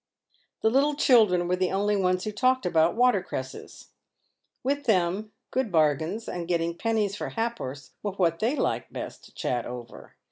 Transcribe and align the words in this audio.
The 0.61 0.71
little 0.71 0.95
children 0.95 1.47
were 1.47 1.55
the 1.57 1.71
only 1.71 1.95
ones 1.95 2.23
who 2.23 2.31
talked 2.31 2.65
about 2.65 2.95
water 2.95 3.21
cresses. 3.21 3.89
With 4.63 4.85
them 4.85 5.31
"good 5.51 5.71
bargains" 5.71 6.27
and 6.27 6.47
getting 6.47 6.75
pennies 6.75 7.15
for 7.15 7.29
ha'porths, 7.29 7.91
were 8.01 8.13
what 8.13 8.39
they 8.39 8.55
best 8.55 8.61
liked 8.91 9.25
to 9.25 9.31
chat 9.35 9.67
over. 9.67 10.15